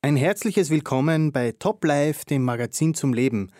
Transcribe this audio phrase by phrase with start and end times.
[0.00, 3.50] Ein herzliches Willkommen bei Top Life, dem Magazin zum Leben.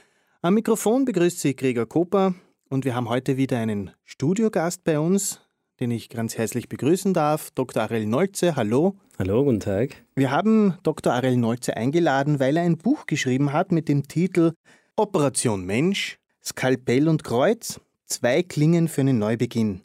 [0.40, 2.32] Am Mikrofon begrüßt Sie Gregor Koper
[2.68, 5.40] und wir haben heute wieder einen Studiogast bei uns,
[5.80, 7.82] den ich ganz herzlich begrüßen darf, Dr.
[7.82, 8.54] Arel Nolze.
[8.54, 8.94] Hallo.
[9.18, 9.96] Hallo, guten Tag.
[10.14, 11.12] Wir haben Dr.
[11.12, 14.52] Arel Nolze eingeladen, weil er ein Buch geschrieben hat mit dem Titel
[14.94, 19.82] Operation Mensch, Skalpell und Kreuz, zwei Klingen für einen Neubeginn.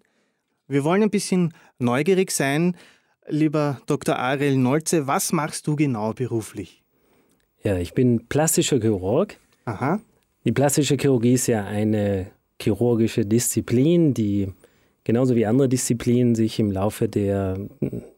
[0.68, 2.78] Wir wollen ein bisschen neugierig sein,
[3.30, 4.18] Lieber Dr.
[4.18, 6.84] Ariel Nolze, was machst du genau beruflich?
[7.64, 9.38] Ja, ich bin plastischer Chirurg.
[9.66, 10.02] Aha.
[10.44, 12.28] Die plastische Chirurgie ist ja eine
[12.62, 14.50] chirurgische Disziplin, die
[15.06, 17.58] genauso wie andere Disziplinen sich im Laufe der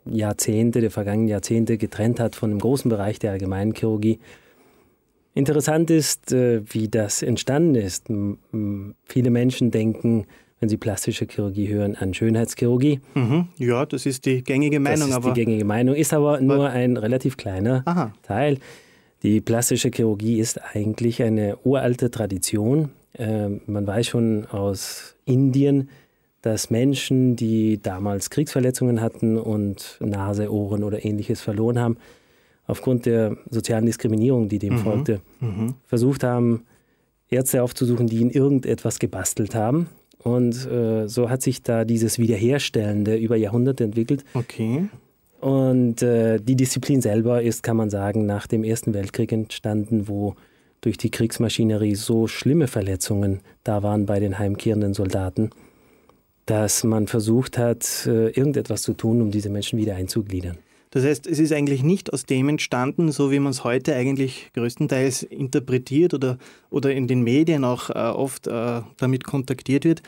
[0.05, 4.19] Jahrzehnte, der vergangenen Jahrzehnte getrennt hat von dem großen Bereich der allgemeinen Chirurgie.
[5.35, 8.07] Interessant ist, äh, wie das entstanden ist.
[9.03, 10.25] Viele Menschen denken,
[10.59, 13.01] wenn Sie plastische Chirurgie hören, an Schönheitschirurgie.
[13.13, 13.47] Mhm.
[13.57, 15.09] Ja, das ist die gängige Meinung.
[15.09, 18.13] Das ist die gängige Meinung, ist aber nur ein relativ kleiner Aha.
[18.23, 18.59] Teil.
[19.23, 22.89] Die plastische Chirurgie ist eigentlich eine uralte Tradition.
[23.17, 25.89] Ähm, man weiß schon aus Indien,
[26.41, 31.97] dass Menschen, die damals Kriegsverletzungen hatten und Nase, Ohren oder ähnliches verloren haben,
[32.67, 34.79] aufgrund der sozialen Diskriminierung, die dem mhm.
[34.79, 35.73] folgte, mhm.
[35.85, 36.65] versucht haben,
[37.29, 39.87] Ärzte aufzusuchen, die ihnen irgendetwas gebastelt haben
[40.25, 44.25] und äh, so hat sich da dieses Wiederherstellende über Jahrhunderte entwickelt.
[44.33, 44.89] Okay.
[45.39, 50.33] Und äh, die Disziplin selber ist, kann man sagen, nach dem Ersten Weltkrieg entstanden, wo
[50.81, 55.51] durch die Kriegsmaschinerie so schlimme Verletzungen da waren bei den heimkehrenden Soldaten,
[56.47, 60.57] dass man versucht hat, äh, irgendetwas zu tun, um diese Menschen wieder einzugliedern.
[60.95, 64.49] Das heißt, es ist eigentlich nicht aus dem entstanden, so wie man es heute eigentlich
[64.53, 66.37] größtenteils interpretiert oder,
[66.69, 70.03] oder in den Medien auch äh, oft äh, damit kontaktiert wird,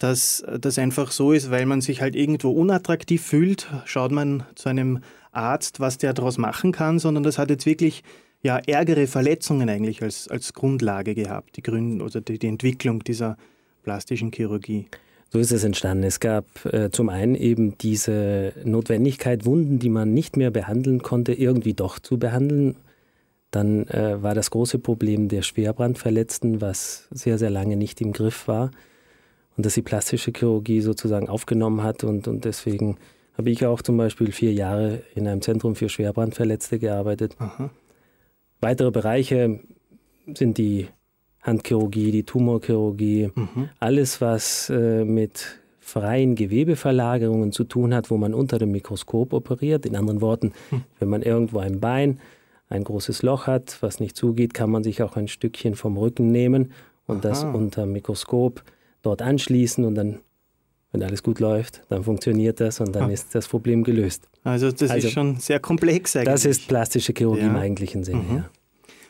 [0.00, 4.68] dass das einfach so ist, weil man sich halt irgendwo unattraktiv fühlt, schaut man zu
[4.68, 8.02] einem Arzt, was der daraus machen kann, sondern das hat jetzt wirklich
[8.42, 13.36] ja, ärgere Verletzungen eigentlich als, als Grundlage gehabt, die Gründe oder die, die Entwicklung dieser
[13.84, 14.86] plastischen Chirurgie.
[15.34, 16.04] So ist es entstanden.
[16.04, 21.32] Es gab äh, zum einen eben diese Notwendigkeit, Wunden, die man nicht mehr behandeln konnte,
[21.32, 22.76] irgendwie doch zu behandeln.
[23.50, 28.46] Dann äh, war das große Problem der Schwerbrandverletzten, was sehr, sehr lange nicht im Griff
[28.46, 28.70] war.
[29.56, 32.04] Und dass die plastische Chirurgie sozusagen aufgenommen hat.
[32.04, 32.98] Und, und deswegen
[33.36, 37.34] habe ich auch zum Beispiel vier Jahre in einem Zentrum für Schwerbrandverletzte gearbeitet.
[37.40, 37.70] Aha.
[38.60, 39.58] Weitere Bereiche
[40.32, 40.86] sind die
[41.44, 43.68] Handchirurgie, die Tumorchirurgie, mhm.
[43.78, 49.84] alles, was äh, mit freien Gewebeverlagerungen zu tun hat, wo man unter dem Mikroskop operiert.
[49.84, 50.84] In anderen Worten, mhm.
[50.98, 52.18] wenn man irgendwo ein Bein,
[52.70, 56.32] ein großes Loch hat, was nicht zugeht, kann man sich auch ein Stückchen vom Rücken
[56.32, 56.72] nehmen
[57.06, 57.28] und Aha.
[57.28, 58.64] das unter dem Mikroskop
[59.02, 60.20] dort anschließen und dann,
[60.90, 63.12] wenn alles gut läuft, dann funktioniert das und dann ah.
[63.12, 64.26] ist das Problem gelöst.
[64.42, 66.32] Also das also, ist schon sehr komplex eigentlich.
[66.32, 67.48] Das ist plastische Chirurgie ja.
[67.48, 68.36] im eigentlichen Sinne, mhm.
[68.36, 68.50] ja.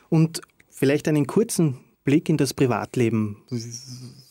[0.09, 3.39] Und vielleicht einen kurzen Blick in das Privatleben.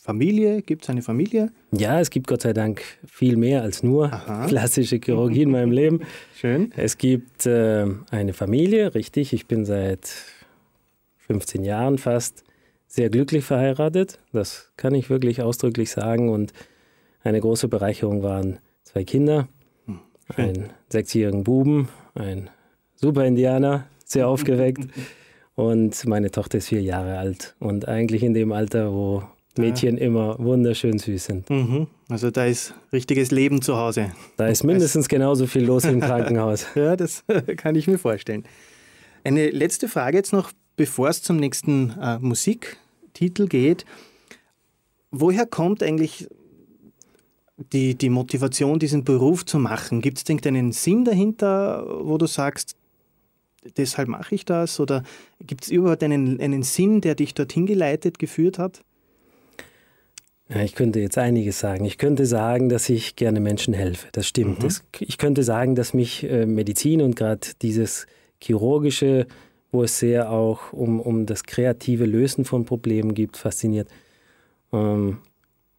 [0.02, 1.52] Familie, gibt es eine Familie?
[1.72, 4.46] Ja, es gibt Gott sei Dank viel mehr als nur Aha.
[4.48, 6.02] klassische Chirurgie in meinem Leben.
[6.36, 6.72] Schön.
[6.76, 9.34] Es gibt äh, eine Familie, richtig.
[9.34, 10.14] Ich bin seit
[11.18, 12.44] 15 Jahren fast
[12.88, 14.20] sehr glücklich verheiratet.
[14.34, 16.30] Das kann ich wirklich ausdrücklich sagen.
[16.30, 16.54] Und
[17.24, 19.48] eine große Bereicherung waren zwei Kinder,
[19.86, 20.00] hm,
[20.36, 22.50] einen sechsjährigen Buben, ein
[22.96, 24.86] Super-Indianer, sehr aufgeweckt.
[25.56, 29.24] Und meine Tochter ist vier Jahre alt und eigentlich in dem Alter, wo
[29.58, 30.06] Mädchen ja.
[30.06, 31.50] immer wunderschön süß sind.
[31.50, 31.88] Mhm.
[32.10, 34.12] Also da ist richtiges Leben zu Hause.
[34.38, 36.66] Da ist mindestens genauso viel los im Krankenhaus.
[36.76, 37.24] ja, das
[37.58, 38.46] kann ich mir vorstellen.
[39.24, 43.86] Eine letzte Frage jetzt noch, bevor es zum nächsten äh, Musiktitel geht.
[45.12, 46.28] Woher kommt eigentlich
[47.58, 50.02] die, die Motivation, diesen Beruf zu machen?
[50.02, 52.76] Gibt es irgendeinen Sinn dahinter, wo du sagst,
[53.78, 54.80] deshalb mache ich das?
[54.80, 55.04] Oder
[55.40, 58.82] gibt es überhaupt einen, einen Sinn, der dich dorthin geleitet, geführt hat?
[60.50, 61.86] Ja, ich könnte jetzt einiges sagen.
[61.86, 64.08] Ich könnte sagen, dass ich gerne Menschen helfe.
[64.12, 64.60] Das stimmt.
[64.60, 64.64] Mhm.
[64.64, 68.06] Das, ich könnte sagen, dass mich äh, Medizin und gerade dieses
[68.42, 69.26] chirurgische,
[69.72, 73.88] wo es sehr auch um, um das kreative Lösen von Problemen gibt, fasziniert.
[74.72, 75.20] Ähm,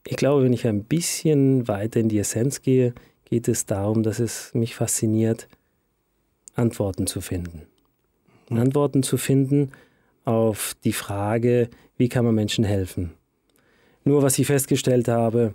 [0.07, 2.95] ich glaube, wenn ich ein bisschen weiter in die Essenz gehe,
[3.25, 5.49] geht es darum, dass es mich fasziniert,
[6.55, 7.63] Antworten zu finden.
[8.51, 9.71] Antworten zu finden
[10.25, 13.13] auf die Frage, wie kann man Menschen helfen.
[14.05, 15.55] Nur was ich festgestellt habe,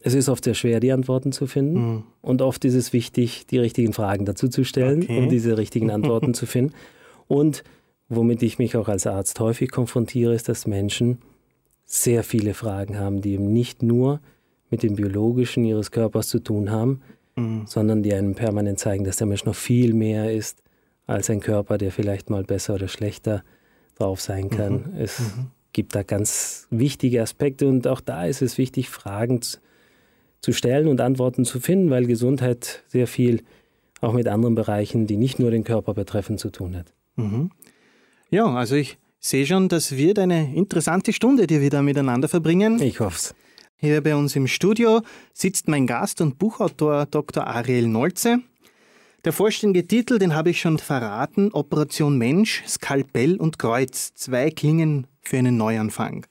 [0.00, 1.92] es ist oft sehr schwer, die Antworten zu finden.
[1.92, 2.02] Mhm.
[2.22, 5.18] Und oft ist es wichtig, die richtigen Fragen dazu zu stellen, okay.
[5.18, 6.74] um diese richtigen Antworten zu finden.
[7.26, 7.64] Und
[8.08, 11.18] womit ich mich auch als Arzt häufig konfrontiere, ist, dass Menschen
[11.84, 14.20] sehr viele Fragen haben, die eben nicht nur
[14.70, 17.00] mit dem Biologischen ihres Körpers zu tun haben,
[17.36, 17.62] mhm.
[17.66, 20.62] sondern die einem permanent zeigen, dass der Mensch noch viel mehr ist
[21.08, 23.42] als ein Körper, der vielleicht mal besser oder schlechter
[23.96, 24.92] drauf sein kann.
[24.92, 25.00] Mhm.
[25.00, 25.46] Es mhm.
[25.72, 29.40] gibt da ganz wichtige Aspekte und auch da ist es wichtig, Fragen
[30.40, 33.42] zu stellen und Antworten zu finden, weil Gesundheit sehr viel
[34.00, 36.92] auch mit anderen Bereichen, die nicht nur den Körper betreffen, zu tun hat.
[37.16, 37.50] Mhm.
[38.30, 42.80] Ja, also ich sehe schon, das wird eine interessante Stunde, die wir da miteinander verbringen.
[42.80, 43.34] Ich hoffe es.
[43.76, 45.02] Hier bei uns im Studio
[45.32, 47.46] sitzt mein Gast und Buchautor Dr.
[47.46, 48.40] Ariel Nolze.
[49.24, 55.08] Der vollständige Titel, den habe ich schon verraten, Operation Mensch, Skalpell und Kreuz, zwei Klingen
[55.22, 56.24] für einen Neuanfang.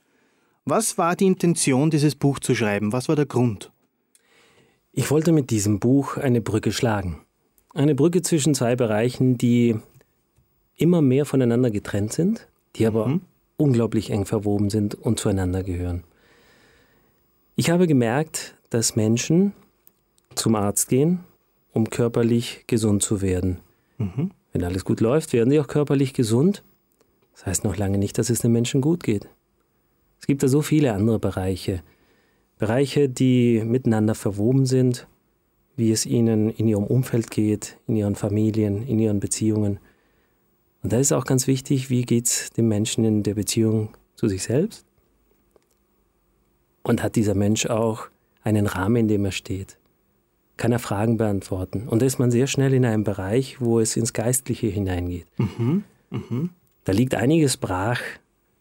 [0.64, 2.94] Was war die Intention, dieses Buch zu schreiben?
[2.94, 3.72] Was war der Grund?
[4.94, 7.22] Ich wollte mit diesem Buch eine Brücke schlagen.
[7.74, 9.76] Eine Brücke zwischen zwei Bereichen, die
[10.76, 12.48] immer mehr voneinander getrennt sind,
[12.78, 13.22] die aber mhm.
[13.58, 16.04] unglaublich eng verwoben sind und zueinander gehören.
[17.58, 19.54] Ich habe gemerkt, dass Menschen
[20.36, 21.20] zum Arzt gehen,
[21.78, 23.60] um körperlich gesund zu werden.
[24.00, 24.32] Mhm.
[24.52, 26.64] Wenn alles gut läuft, werden sie auch körperlich gesund.
[27.34, 29.30] Das heißt noch lange nicht, dass es den Menschen gut geht.
[30.20, 31.84] Es gibt da so viele andere Bereiche.
[32.58, 35.08] Bereiche, die miteinander verwoben sind,
[35.76, 39.80] wie es ihnen in ihrem Umfeld geht, in ihren Familien, in ihren Beziehungen.
[40.82, 44.28] Und da ist auch ganz wichtig, wie geht es dem Menschen in der Beziehung zu
[44.28, 44.84] sich selbst?
[46.82, 48.08] Und hat dieser Mensch auch
[48.42, 49.78] einen Rahmen, in dem er steht?
[50.58, 51.88] Kann er Fragen beantworten?
[51.88, 55.28] Und da ist man sehr schnell in einem Bereich, wo es ins Geistliche hineingeht.
[55.38, 55.84] Mhm.
[56.10, 56.50] Mhm.
[56.84, 58.02] Da liegt einiges brach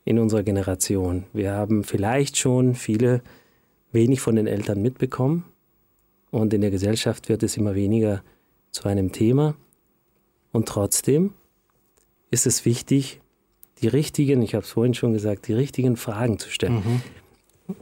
[0.04, 1.24] in unserer Generation.
[1.32, 3.22] Wir haben vielleicht schon viele
[3.92, 5.44] wenig von den Eltern mitbekommen,
[6.30, 8.22] und in der Gesellschaft wird es immer weniger
[8.70, 9.54] zu einem Thema.
[10.52, 11.32] Und trotzdem
[12.30, 13.20] ist es wichtig,
[13.80, 16.74] die richtigen, ich habe es vorhin schon gesagt, die richtigen Fragen zu stellen.
[16.74, 17.02] Mhm.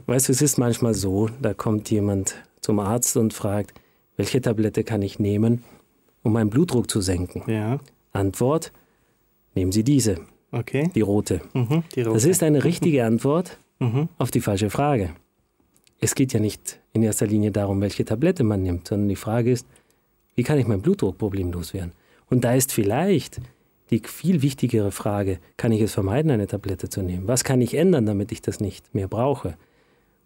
[0.05, 3.73] Weißt du, es ist manchmal so, da kommt jemand zum Arzt und fragt,
[4.17, 5.63] welche Tablette kann ich nehmen,
[6.23, 7.43] um meinen Blutdruck zu senken?
[7.51, 7.79] Ja.
[8.11, 8.71] Antwort,
[9.55, 10.19] nehmen Sie diese.
[10.51, 10.89] Okay.
[10.95, 11.41] Die rote.
[11.53, 12.13] Mhm, die rote.
[12.13, 14.09] Das ist eine richtige Antwort mhm.
[14.17, 15.11] auf die falsche Frage
[15.99, 19.51] es geht ja nicht in erster Linie darum, welche Tablette man nimmt, sondern die Frage
[19.51, 19.67] ist,
[20.35, 21.93] wie kann ich mein Blutdruckproblem loswerden?
[22.29, 23.39] Und da ist vielleicht
[23.89, 27.27] die viel wichtigere Frage, kann ich es vermeiden, eine Tablette zu nehmen?
[27.27, 29.57] Was kann ich ändern, damit ich das nicht mehr brauche?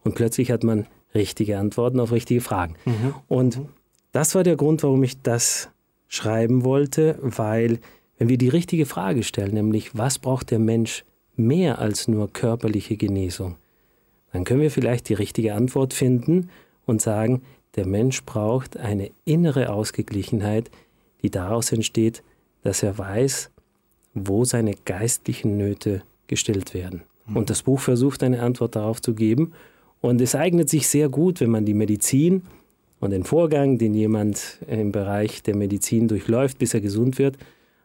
[0.03, 2.75] Und plötzlich hat man richtige Antworten auf richtige Fragen.
[2.85, 3.13] Mhm.
[3.27, 3.61] Und
[4.11, 5.69] das war der Grund, warum ich das
[6.07, 7.79] schreiben wollte, weil
[8.17, 12.97] wenn wir die richtige Frage stellen, nämlich was braucht der Mensch mehr als nur körperliche
[12.97, 13.55] Genesung,
[14.31, 16.49] dann können wir vielleicht die richtige Antwort finden
[16.85, 17.41] und sagen,
[17.75, 20.69] der Mensch braucht eine innere Ausgeglichenheit,
[21.21, 22.23] die daraus entsteht,
[22.63, 23.51] dass er weiß,
[24.13, 27.03] wo seine geistlichen Nöte gestillt werden.
[27.27, 27.37] Mhm.
[27.37, 29.53] Und das Buch versucht eine Antwort darauf zu geben.
[30.01, 32.43] Und es eignet sich sehr gut, wenn man die Medizin
[32.99, 37.37] und den Vorgang, den jemand im Bereich der Medizin durchläuft, bis er gesund wird,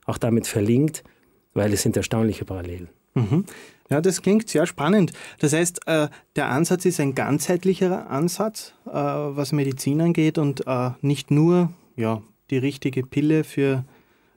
[0.06, 1.04] auch damit verlinkt,
[1.52, 2.88] weil es sind erstaunliche Parallelen.
[3.14, 3.44] Mhm.
[3.90, 5.12] Ja, das klingt sehr spannend.
[5.38, 10.90] Das heißt, äh, der Ansatz ist ein ganzheitlicher Ansatz, äh, was Medizin angeht und äh,
[11.00, 13.84] nicht nur ja, die richtige Pille für,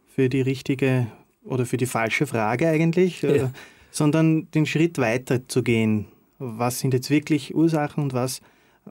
[0.06, 1.07] für die richtige
[1.44, 3.51] oder für die falsche Frage eigentlich, ja.
[3.89, 6.07] sondern den Schritt weiter zu gehen.
[6.39, 8.41] Was sind jetzt wirklich Ursachen und was,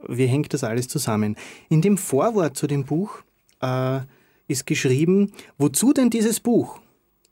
[0.07, 1.35] wie hängt das alles zusammen?
[1.69, 3.23] In dem Vorwort zu dem Buch
[3.61, 3.99] äh,
[4.47, 6.79] ist geschrieben, wozu denn dieses Buch?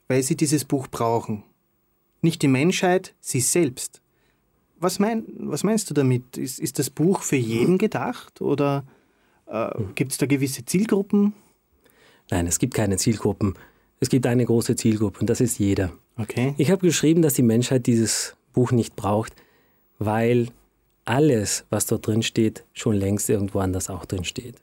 [0.08, 1.42] Weil Sie dieses Buch brauchen.
[2.22, 4.00] Nicht die Menschheit, sie selbst.
[4.78, 6.36] Was, mein, was meinst du damit?
[6.36, 8.84] Ist, ist das Buch für jeden gedacht oder
[9.46, 11.34] äh, gibt es da gewisse Zielgruppen?
[12.30, 13.54] Nein, es gibt keine Zielgruppen.
[14.00, 15.92] Es gibt eine große Zielgruppe und das ist jeder.
[16.18, 16.54] Okay.
[16.58, 19.34] Ich habe geschrieben, dass die Menschheit dieses Buch nicht braucht,
[19.98, 20.48] weil
[21.06, 24.56] alles, was dort drin steht, schon längst irgendwo anders auch drin steht.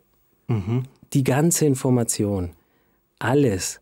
[0.47, 0.83] Mhm.
[1.13, 2.51] Die ganze Information,
[3.19, 3.81] alles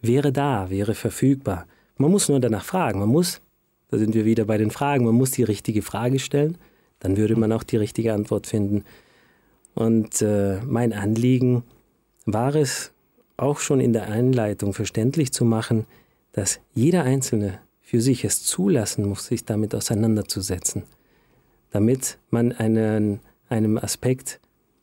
[0.00, 1.66] wäre da, wäre verfügbar.
[1.96, 3.00] Man muss nur danach fragen.
[3.00, 3.40] Man muss,
[3.90, 6.56] da sind wir wieder bei den Fragen, man muss die richtige Frage stellen.
[7.00, 8.84] Dann würde man auch die richtige Antwort finden.
[9.74, 11.64] Und äh, mein Anliegen
[12.24, 12.92] war es,
[13.36, 15.86] auch schon in der Einleitung verständlich zu machen,
[16.32, 20.84] dass jeder Einzelne für sich es zulassen muss, sich damit auseinanderzusetzen,
[21.70, 24.40] damit man einen, einem Aspekt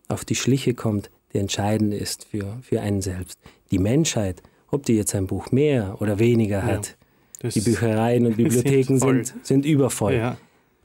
[0.07, 3.39] auf die Schliche kommt, der entscheidend ist für, für einen selbst.
[3.71, 4.41] Die Menschheit,
[4.71, 6.97] ob die jetzt ein Buch mehr oder weniger hat,
[7.39, 10.13] das die Büchereien und Bibliotheken sind, sind, sind übervoll.
[10.13, 10.37] Ja.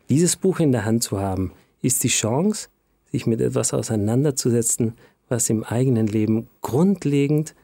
[0.09, 2.69] Dieses Buch in der Hand zu haben, ist die Chance,
[3.11, 4.95] sich mit etwas auseinanderzusetzen,
[5.29, 7.55] was im eigenen Leben grundlegend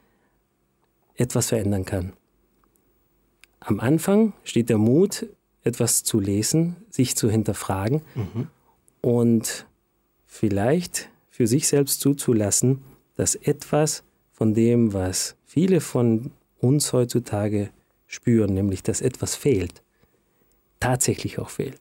[1.17, 2.13] etwas verändern kann.
[3.61, 5.27] Am Anfang steht der Mut,
[5.65, 8.49] etwas zu lesen, sich zu hinterfragen mhm.
[9.01, 9.67] und
[10.27, 12.83] vielleicht für sich selbst zuzulassen,
[13.15, 14.03] dass etwas
[14.33, 17.71] von dem, was viele von uns heutzutage
[18.09, 19.81] spüren, nämlich dass etwas fehlt,
[20.81, 21.81] tatsächlich auch fehlt,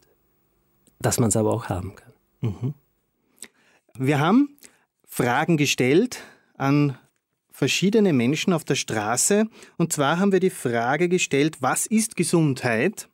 [1.00, 2.14] dass man es aber auch haben kann.
[2.42, 2.74] Mhm.
[3.98, 4.56] Wir haben
[5.04, 6.20] Fragen gestellt
[6.58, 6.96] an
[7.50, 9.46] verschiedene Menschen auf der Straße.
[9.78, 13.10] Und zwar haben wir die Frage gestellt, was ist Gesundheit?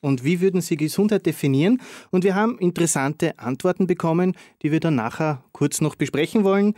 [0.00, 1.80] Und wie würden Sie Gesundheit definieren?
[2.10, 6.74] Und wir haben interessante Antworten bekommen, die wir dann nachher kurz noch besprechen wollen.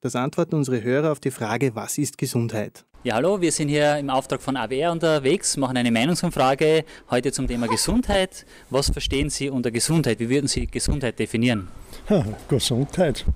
[0.00, 2.84] Das antworten unsere Hörer auf die Frage, was ist Gesundheit?
[3.04, 7.46] Ja, hallo, wir sind hier im Auftrag von AWR unterwegs, machen eine Meinungsumfrage heute zum
[7.46, 8.46] Thema Gesundheit.
[8.70, 10.20] Was verstehen Sie unter Gesundheit?
[10.20, 11.68] Wie würden Sie Gesundheit definieren?
[12.08, 13.26] Ja, Gesundheit,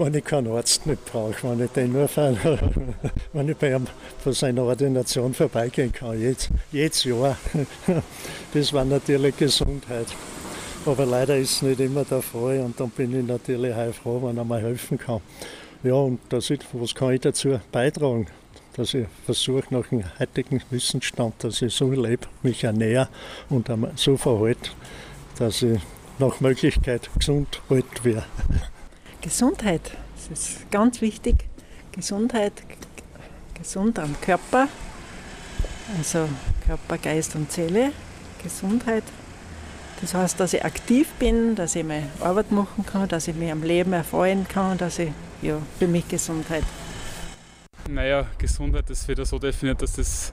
[0.00, 2.34] wenn ich keinen Arzt nicht brauche, wenn ich den nur für,
[3.34, 3.86] wenn ich bei ihm
[4.22, 7.36] von seiner Ordination vorbeigehen kann, jedes, jedes Jahr.
[8.54, 10.06] Das war natürlich Gesundheit.
[10.86, 14.38] Aber leider ist es nicht immer der Fall und dann bin ich natürlich froh, wenn
[14.38, 15.20] er mir helfen kann.
[15.82, 18.26] Ja, und das ist, was kann ich dazu beitragen?
[18.76, 23.08] Dass ich versuche, nach dem heutigen Wissensstand, dass ich so lebe, mich ernähre
[23.50, 24.70] und so verhalte,
[25.38, 25.78] dass ich
[26.18, 28.24] nach Möglichkeit gesund alt werde.
[29.20, 29.82] Gesundheit,
[30.14, 31.36] das ist ganz wichtig.
[31.92, 32.52] Gesundheit,
[33.54, 34.68] gesund am Körper,
[35.98, 36.26] also
[36.66, 37.92] Körper, Geist und Seele.
[38.42, 39.04] Gesundheit,
[40.00, 43.52] das heißt, dass ich aktiv bin, dass ich meine Arbeit machen kann, dass ich mich
[43.52, 45.10] am Leben erfreuen kann, dass ich
[45.42, 46.64] ja, für mich Gesundheit.
[47.90, 50.32] Naja, Gesundheit ist wieder so definiert, dass das,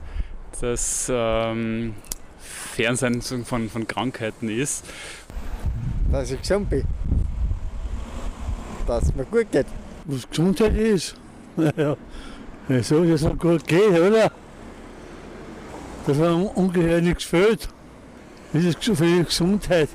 [0.60, 1.94] das ähm,
[2.38, 4.86] Fernsein von, von Krankheiten ist.
[6.10, 6.84] Dass ich gesund bin.
[8.88, 9.66] Dass es mir gut geht.
[10.06, 11.14] Was Gesundheit ist?
[11.56, 14.30] Naja, so, dass es gut geht, oder?
[16.06, 17.68] Dass mir ungeheuer nichts fehlt.
[18.52, 19.88] Das ist für die Gesundheit.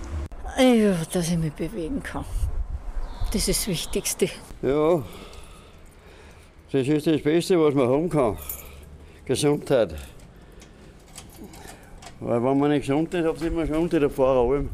[0.58, 2.26] Ja, dass ich mich bewegen kann.
[3.32, 4.30] Das ist das Wichtigste.
[4.62, 5.04] Ja,
[6.72, 8.38] das ist das Beste, was man haben kann.
[9.26, 9.96] Gesundheit.
[12.20, 14.66] Weil wenn man nicht gesund ist, hat man immer schon unter der Fahrer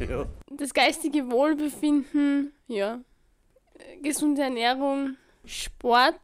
[0.00, 0.26] ja.
[0.56, 3.00] Das geistige Wohlbefinden, ja.
[4.02, 6.20] Gesunde Ernährung, Sport,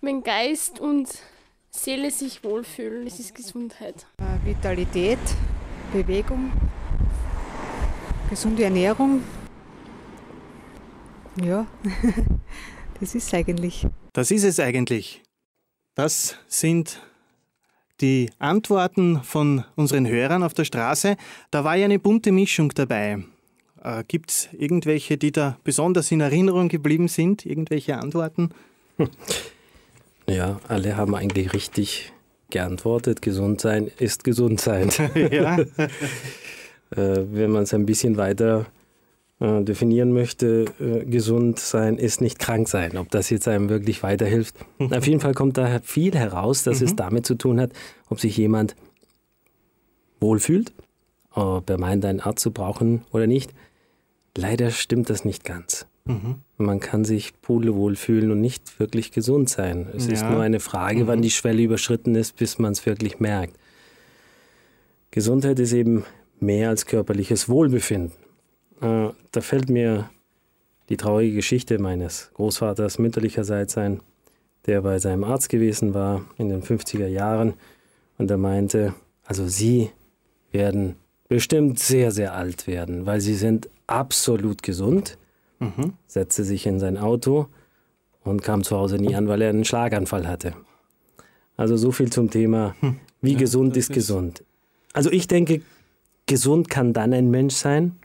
[0.00, 1.08] mein Geist und
[1.70, 4.06] Seele sich wohlfühlen, das ist Gesundheit.
[4.44, 5.18] Vitalität,
[5.92, 6.52] Bewegung,
[8.30, 9.22] gesunde Ernährung,
[11.42, 11.66] ja,
[13.00, 13.86] das ist eigentlich.
[14.12, 15.22] Das ist es eigentlich.
[15.94, 17.00] Das sind
[18.00, 21.16] die Antworten von unseren Hörern auf der Straße.
[21.50, 23.22] Da war ja eine bunte Mischung dabei.
[23.86, 27.46] Äh, Gibt es irgendwelche, die da besonders in Erinnerung geblieben sind?
[27.46, 28.50] Irgendwelche Antworten?
[30.28, 32.12] Ja, alle haben eigentlich richtig
[32.50, 33.22] geantwortet.
[33.22, 34.90] Gesund sein ist gesund sein.
[35.30, 35.58] ja.
[35.60, 35.66] äh,
[36.90, 38.66] wenn man es ein bisschen weiter
[39.38, 42.96] äh, definieren möchte, äh, gesund sein ist nicht krank sein.
[42.96, 44.56] Ob das jetzt einem wirklich weiterhilft.
[44.78, 46.86] Auf jeden Fall kommt da viel heraus, dass mhm.
[46.86, 47.70] es damit zu tun hat,
[48.08, 48.74] ob sich jemand
[50.18, 50.72] wohlfühlt,
[51.30, 53.52] ob er meint, einen Arzt zu brauchen oder nicht.
[54.36, 55.86] Leider stimmt das nicht ganz.
[56.04, 56.36] Mhm.
[56.56, 59.88] Man kann sich pudelwohl fühlen und nicht wirklich gesund sein.
[59.94, 60.12] Es ja.
[60.12, 61.06] ist nur eine Frage, mhm.
[61.08, 63.56] wann die Schwelle überschritten ist, bis man es wirklich merkt.
[65.10, 66.04] Gesundheit ist eben
[66.40, 68.12] mehr als körperliches Wohlbefinden.
[68.80, 70.10] Äh, da fällt mir
[70.88, 74.00] die traurige Geschichte meines Großvaters mütterlicherseits ein,
[74.66, 77.54] der bei seinem Arzt gewesen war in den 50er Jahren
[78.18, 79.90] und er meinte, also Sie
[80.52, 80.96] werden
[81.28, 85.18] bestimmt sehr, sehr alt werden, weil Sie sind absolut gesund,
[85.58, 85.94] mhm.
[86.06, 87.46] setzte sich in sein Auto
[88.24, 90.54] und kam zu Hause nie an, weil er einen Schlaganfall hatte.
[91.56, 92.98] Also so viel zum Thema, hm.
[93.22, 94.44] wie ja, gesund ist, ist gesund.
[94.92, 95.62] Also ich denke,
[96.26, 97.96] gesund kann dann ein Mensch sein,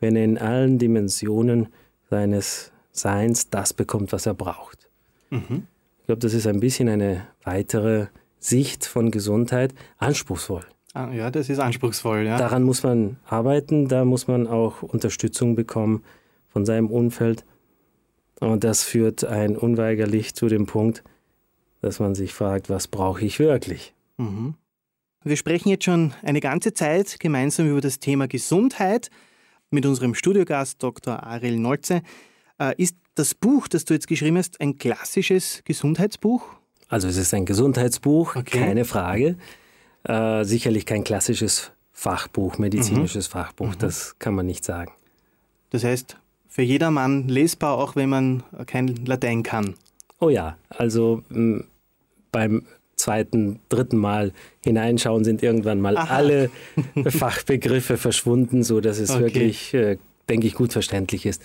[0.00, 1.68] wenn er in allen Dimensionen
[2.10, 4.88] seines Seins das bekommt, was er braucht.
[5.30, 5.66] Mhm.
[6.00, 10.64] Ich glaube, das ist ein bisschen eine weitere Sicht von Gesundheit, anspruchsvoll.
[10.94, 12.26] Ah, ja, das ist anspruchsvoll.
[12.26, 12.36] Ja.
[12.36, 16.02] Daran muss man arbeiten, da muss man auch Unterstützung bekommen
[16.48, 17.44] von seinem Umfeld.
[18.40, 21.02] Und das führt ein unweigerlich zu dem Punkt,
[21.80, 23.94] dass man sich fragt, was brauche ich wirklich?
[24.18, 24.54] Mhm.
[25.24, 29.08] Wir sprechen jetzt schon eine ganze Zeit gemeinsam über das Thema Gesundheit
[29.70, 31.22] mit unserem Studiogast Dr.
[31.22, 32.02] Ariel Nolze.
[32.58, 36.44] Äh, ist das Buch, das du jetzt geschrieben hast, ein klassisches Gesundheitsbuch?
[36.88, 38.58] Also es ist ein Gesundheitsbuch, okay.
[38.58, 39.36] keine Frage.
[40.04, 43.32] Äh, sicherlich kein klassisches Fachbuch, medizinisches mhm.
[43.32, 43.78] Fachbuch, mhm.
[43.78, 44.92] das kann man nicht sagen.
[45.70, 46.16] Das heißt,
[46.48, 49.74] für jedermann lesbar, auch wenn man kein Latein kann.
[50.20, 51.22] Oh ja, also
[52.30, 52.66] beim
[52.96, 54.32] zweiten, dritten Mal
[54.62, 56.14] hineinschauen, sind irgendwann mal Aha.
[56.14, 56.50] alle
[57.06, 59.22] Fachbegriffe verschwunden, so dass es okay.
[59.22, 61.42] wirklich, äh, denke ich, gut verständlich ist.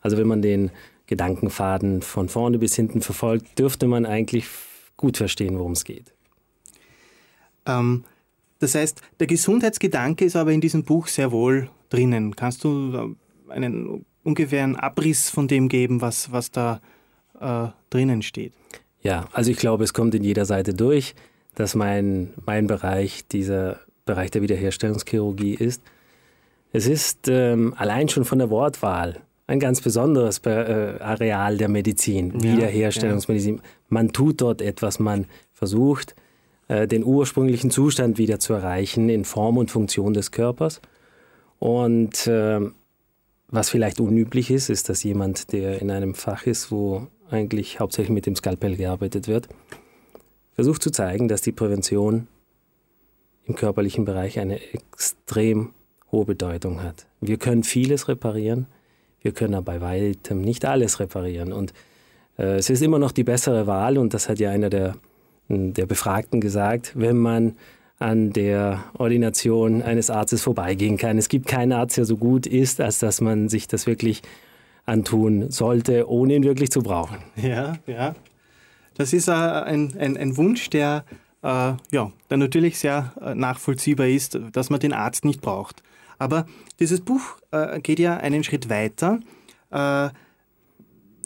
[0.00, 0.70] Also wenn man den
[1.06, 4.46] Gedankenfaden von vorne bis hinten verfolgt, dürfte man eigentlich
[4.96, 6.13] gut verstehen, worum es geht.
[7.66, 8.04] Ähm,
[8.58, 12.34] das heißt, der Gesundheitsgedanke ist aber in diesem Buch sehr wohl drinnen.
[12.36, 13.16] Kannst du
[13.48, 16.80] einen ungefähren Abriss von dem geben, was, was da
[17.40, 18.52] äh, drinnen steht?
[19.02, 21.14] Ja, also ich glaube, es kommt in jeder Seite durch,
[21.54, 25.82] dass mein, mein Bereich dieser Bereich der Wiederherstellungschirurgie ist.
[26.72, 32.32] Es ist ähm, allein schon von der Wortwahl ein ganz besonderes äh, Areal der Medizin,
[32.40, 33.56] ja, Wiederherstellungsmedizin.
[33.56, 33.62] Ja.
[33.90, 36.23] Man tut dort etwas, man versucht, äh,
[36.68, 40.80] den ursprünglichen Zustand wieder zu erreichen in Form und Funktion des Körpers.
[41.58, 42.60] Und äh,
[43.48, 48.12] was vielleicht unüblich ist, ist, dass jemand, der in einem Fach ist, wo eigentlich hauptsächlich
[48.12, 49.48] mit dem Skalpell gearbeitet wird,
[50.54, 52.28] versucht zu zeigen, dass die Prävention
[53.44, 55.74] im körperlichen Bereich eine extrem
[56.10, 57.06] hohe Bedeutung hat.
[57.20, 58.66] Wir können vieles reparieren,
[59.20, 61.52] wir können aber bei weitem nicht alles reparieren.
[61.52, 61.72] Und
[62.38, 64.96] äh, es ist immer noch die bessere Wahl, und das hat ja einer der,
[65.48, 67.56] der Befragten gesagt, wenn man
[67.98, 71.16] an der Ordination eines Arztes vorbeigehen kann.
[71.16, 74.22] Es gibt keinen Arzt, der so gut ist, als dass man sich das wirklich
[74.84, 77.18] antun sollte, ohne ihn wirklich zu brauchen.
[77.36, 78.14] Ja, ja.
[78.94, 81.04] Das ist äh, ein, ein, ein Wunsch, der,
[81.42, 85.82] äh, ja, der natürlich sehr äh, nachvollziehbar ist, dass man den Arzt nicht braucht.
[86.18, 86.46] Aber
[86.78, 89.20] dieses Buch äh, geht ja einen Schritt weiter.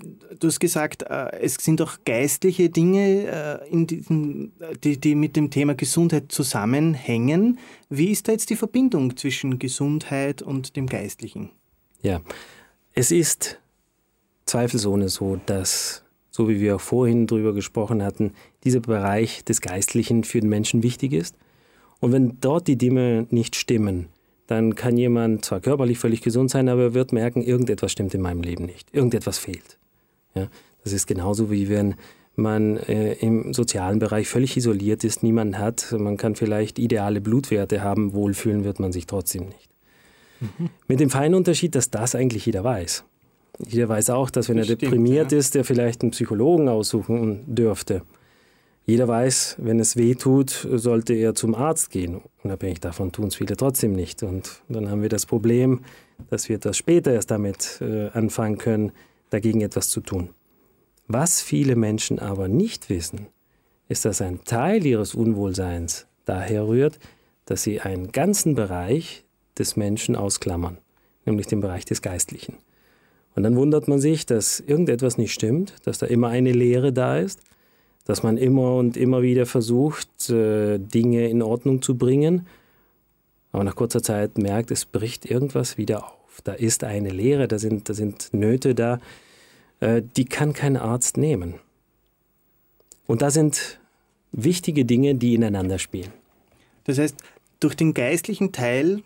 [0.02, 4.52] Äh, du hast gesagt, äh, es sind auch geistliche Dinge, in diesen,
[4.83, 7.59] die, die mit dem Thema Gesundheit zusammenhängen.
[7.88, 11.50] Wie ist da jetzt die Verbindung zwischen Gesundheit und dem Geistlichen?
[12.02, 12.21] Ja,
[12.95, 13.59] es ist
[14.47, 18.33] zweifelsohne so, dass, so wie wir auch vorhin darüber gesprochen hatten,
[18.64, 21.37] dieser Bereich des Geistlichen für den Menschen wichtig ist.
[22.00, 24.09] Und wenn dort die Dinge nicht stimmen,
[24.47, 28.23] dann kann jemand zwar körperlich völlig gesund sein, aber er wird merken, irgendetwas stimmt in
[28.23, 28.93] meinem Leben nicht.
[28.95, 29.77] Irgendetwas fehlt.
[30.38, 30.49] Ja,
[30.85, 31.95] das ist genauso wie wenn
[32.37, 35.92] man äh, im sozialen Bereich völlig isoliert ist, niemanden hat.
[35.99, 39.68] Man kann vielleicht ideale Blutwerte haben, wohlfühlen wird man sich trotzdem nicht.
[40.40, 40.70] Mhm.
[40.87, 43.05] Mit dem feinen Unterschied, dass das eigentlich jeder weiß.
[43.66, 45.38] Jeder weiß auch, dass wenn das er stimmt, deprimiert ja.
[45.38, 48.03] ist, er vielleicht einen Psychologen aussuchen dürfte.
[48.87, 52.22] Jeder weiß, wenn es weh tut, sollte er zum Arzt gehen.
[52.42, 54.22] Unabhängig davon tun es viele trotzdem nicht.
[54.22, 55.81] Und dann haben wir das Problem,
[56.31, 58.92] dass wir etwas später erst damit äh, anfangen können,
[59.31, 60.31] dagegen etwas zu tun.
[61.07, 63.29] Was viele Menschen aber nicht wissen,
[63.88, 66.99] ist, dass ein Teil ihres Unwohlseins daher rührt,
[67.47, 69.25] dass sie einen ganzen Bereich
[69.59, 70.79] des Menschen ausklammern,
[71.25, 72.59] nämlich den Bereich des Geistlichen.
[73.35, 77.19] Und dann wundert man sich, dass irgendetwas nicht stimmt, dass da immer eine Leere da
[77.19, 77.41] ist,
[78.05, 82.47] dass man immer und immer wieder versucht, äh, Dinge in Ordnung zu bringen,
[83.53, 86.17] aber nach kurzer Zeit merkt, es bricht irgendwas wieder auf.
[86.44, 89.01] Da ist eine Leere, da sind, da sind Nöte da,
[89.81, 91.55] äh, die kann kein Arzt nehmen.
[93.07, 93.81] Und da sind
[94.33, 96.12] wichtige Dinge, die ineinander spielen.
[96.85, 97.16] Das heißt,
[97.61, 99.03] durch den geistlichen Teil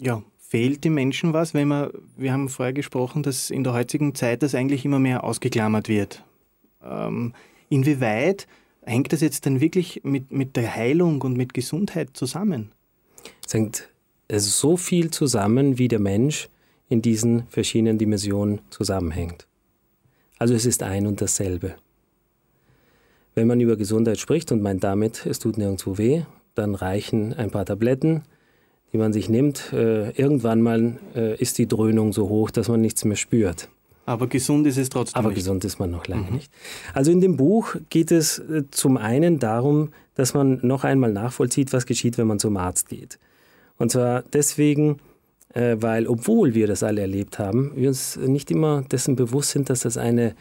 [0.00, 4.14] ja, fehlt dem Menschen was, wenn man, wir haben vorher gesprochen, dass in der heutigen
[4.14, 6.22] Zeit das eigentlich immer mehr ausgeklammert wird.
[6.84, 7.32] Ähm,
[7.68, 8.46] inwieweit
[8.82, 12.72] hängt das jetzt dann wirklich mit, mit der Heilung und mit Gesundheit zusammen?
[13.46, 13.88] Es hängt
[14.30, 16.48] so viel zusammen, wie der Mensch
[16.88, 19.46] in diesen verschiedenen Dimensionen zusammenhängt.
[20.38, 21.76] Also es ist ein und dasselbe.
[23.34, 26.22] Wenn man über Gesundheit spricht und meint damit, es tut nirgendwo weh,
[26.54, 28.22] dann reichen ein paar Tabletten,
[28.92, 32.80] die man sich nimmt, äh, irgendwann mal äh, ist die Dröhnung so hoch, dass man
[32.80, 33.68] nichts mehr spürt.
[34.06, 35.38] Aber gesund ist es trotzdem Aber nicht.
[35.38, 36.34] gesund ist man noch lange mhm.
[36.34, 36.52] nicht.
[36.92, 41.72] Also in dem Buch geht es äh, zum einen darum, dass man noch einmal nachvollzieht,
[41.72, 43.18] was geschieht, wenn man zum Arzt geht.
[43.78, 45.00] Und zwar deswegen,
[45.54, 49.80] weil obwohl wir das alle erlebt haben, wir uns nicht immer dessen bewusst sind, dass
[49.80, 50.34] das eine,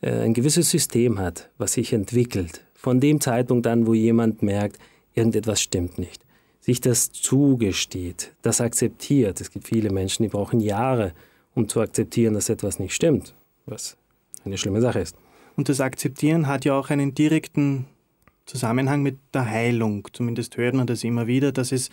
[0.00, 2.64] äh, ein gewisses System hat, was sich entwickelt.
[2.74, 4.78] Von dem Zeitpunkt an, wo jemand merkt,
[5.14, 6.24] irgendetwas stimmt nicht
[6.60, 9.40] sich das zugesteht, das akzeptiert.
[9.40, 11.12] Es gibt viele Menschen, die brauchen Jahre,
[11.54, 13.34] um zu akzeptieren, dass etwas nicht stimmt,
[13.66, 13.96] was
[14.44, 15.16] eine schlimme Sache ist.
[15.56, 17.86] Und das Akzeptieren hat ja auch einen direkten
[18.46, 20.06] Zusammenhang mit der Heilung.
[20.12, 21.92] Zumindest hört man das immer wieder, dass es äh,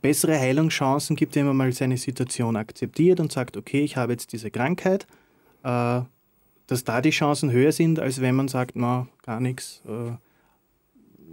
[0.00, 4.32] bessere Heilungschancen gibt, wenn man mal seine Situation akzeptiert und sagt, okay, ich habe jetzt
[4.32, 5.06] diese Krankheit,
[5.64, 6.00] äh,
[6.68, 10.12] dass da die Chancen höher sind, als wenn man sagt, na, gar nichts äh,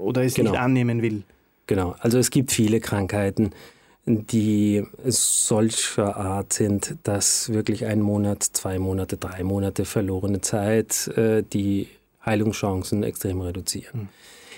[0.01, 0.51] oder es genau.
[0.51, 1.23] nicht annehmen will.
[1.67, 3.51] Genau, also es gibt viele Krankheiten,
[4.05, 11.43] die solcher Art sind, dass wirklich ein Monat, zwei Monate, drei Monate verlorene Zeit äh,
[11.43, 11.87] die
[12.25, 14.01] Heilungschancen extrem reduzieren.
[14.01, 14.09] Mhm.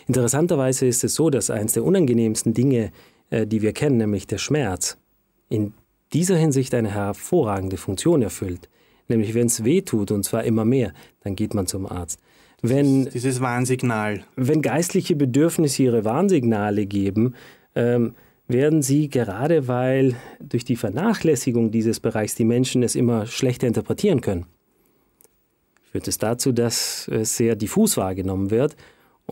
[0.08, 2.90] Interessanterweise ist es so, dass eines der unangenehmsten Dinge, äh,
[3.32, 4.98] die wir kennen, nämlich der Schmerz,
[5.50, 5.74] in
[6.14, 8.70] dieser Hinsicht eine hervorragende Funktion erfüllt.
[9.08, 12.20] Nämlich wenn es weh tut, und zwar immer mehr, dann geht man zum Arzt.
[12.62, 14.24] Wenn, dieses Warnsignal.
[14.36, 17.34] Wenn geistliche Bedürfnisse ihre Warnsignale geben,
[17.76, 18.16] ähm,
[18.48, 24.22] werden sie gerade weil durch die Vernachlässigung dieses Bereichs die Menschen es immer schlechter interpretieren
[24.22, 24.46] können,
[25.92, 28.76] führt es dazu, dass es sehr diffus wahrgenommen wird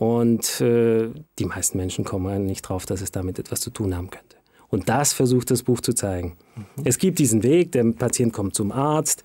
[0.00, 4.08] und äh, die meisten Menschen kommen nicht drauf, dass es damit etwas zu tun haben
[4.08, 4.38] könnte.
[4.70, 6.38] Und das versucht das Buch zu zeigen.
[6.56, 6.84] Mhm.
[6.84, 9.24] Es gibt diesen Weg, der Patient kommt zum Arzt,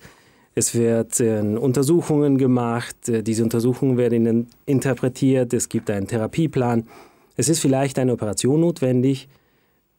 [0.54, 6.86] es werden Untersuchungen gemacht, äh, diese Untersuchungen werden interpretiert, es gibt einen Therapieplan.
[7.38, 9.30] Es ist vielleicht eine Operation notwendig.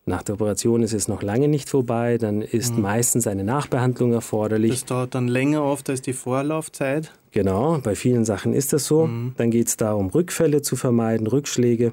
[0.08, 2.84] Nach der Operation ist es noch lange nicht vorbei, dann ist mhm.
[2.84, 4.72] meistens eine Nachbehandlung erforderlich.
[4.72, 7.12] Das dauert dann länger oft als die Vorlaufzeit.
[7.32, 9.08] Genau, bei vielen Sachen ist das so.
[9.08, 9.34] Mhm.
[9.36, 11.92] Dann geht es darum, Rückfälle zu vermeiden, Rückschläge.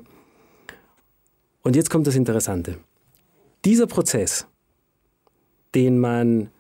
[1.63, 2.77] Und jetzt kommt das Interessante.
[3.65, 4.47] Dieser Prozess,
[5.75, 6.51] den man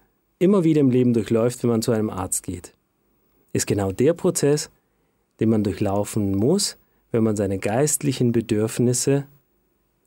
[0.40, 2.74] immer wieder im Leben durchläuft, wenn man zu einem Arzt geht,
[3.52, 4.70] ist genau der Prozess,
[5.38, 6.78] den man durchlaufen muss,
[7.12, 9.26] wenn man seine geistlichen Bedürfnisse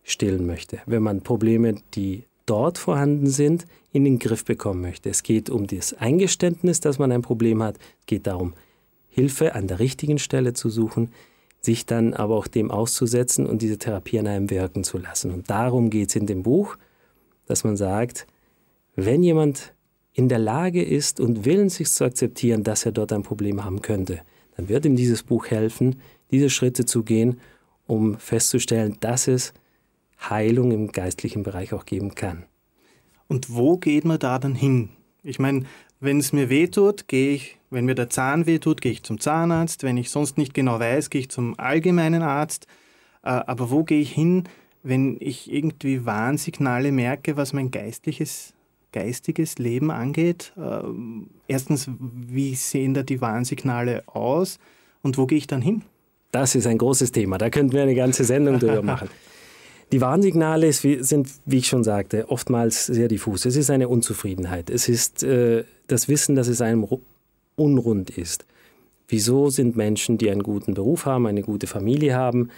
[0.08, 5.10] stillen möchte, wenn man Probleme, die dort vorhanden sind, in den Griff bekommen möchte.
[5.10, 7.76] Es geht um das Eingeständnis, dass man ein Problem hat.
[8.00, 8.54] Es geht darum,
[9.10, 11.12] Hilfe an der richtigen Stelle zu suchen,
[11.60, 15.32] sich dann aber auch dem auszusetzen und diese Therapie an einem wirken zu lassen.
[15.32, 16.78] Und darum geht es in dem Buch,
[17.46, 18.28] dass man sagt,
[18.96, 19.74] wenn jemand
[20.14, 23.82] in der Lage ist und willens ist zu akzeptieren, dass er dort ein Problem haben
[23.82, 24.22] könnte,
[24.56, 25.98] dann wird ihm dieses Buch helfen,
[26.32, 27.40] diese Schritte zu gehen,
[27.86, 29.54] um festzustellen, dass es
[30.20, 32.46] Heilung im geistlichen Bereich auch geben kann.
[33.28, 34.90] Und wo geht man da dann hin?
[35.24, 35.64] Ich meine,
[36.00, 39.84] wenn es mir wehtut, gehe ich, wenn mir der Zahn wehtut, gehe ich zum Zahnarzt.
[39.84, 42.68] Wenn ich sonst nicht genau weiß, gehe ich zum allgemeinen Arzt.
[43.24, 44.44] Äh, aber wo gehe ich hin,
[44.84, 48.54] wenn ich irgendwie Warnsignale merke, was mein geistliches
[48.92, 50.54] geistiges Leben angeht.
[50.58, 54.60] Ähm, erstens, wie sehen da die Warnsignale aus
[55.02, 55.84] und wo gehe ich dann hin?
[56.32, 57.38] Das ist ein großes Thema.
[57.38, 59.10] Da könnten wir eine ganze Sendung drüber machen.
[59.92, 63.46] Die Warnsignale sind, wie ich schon sagte, oftmals sehr diffus.
[63.46, 64.70] Es ist eine Unzufriedenheit.
[64.70, 66.86] Es ist äh, das Wissen, dass es einem
[67.56, 68.46] unrund ist.
[69.08, 72.50] Wieso sind Menschen, die einen guten Beruf haben, eine gute Familie haben,